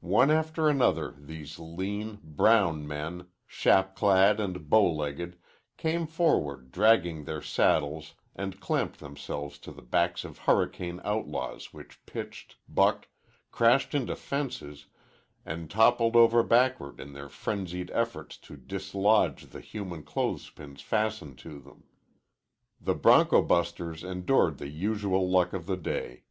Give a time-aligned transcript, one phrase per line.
[0.00, 5.38] One after another these lean, brown men, chap clad and bow legged,
[5.76, 12.04] came forward dragging their saddles and clamped themselves to the backs of hurricane outlaws which
[12.06, 13.06] pitched, bucked,
[13.52, 14.86] crashed into fences,
[15.46, 21.38] and toppled over backward in their frenzied efforts to dislodge the human clothes pins fastened
[21.38, 21.84] to them.
[22.80, 26.24] The bronco busters endured the usual luck of the day.